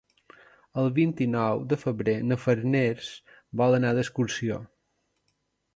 [0.83, 3.13] El vint-i-nou de febrer na Farners
[3.63, 4.63] vol anar d'excursió.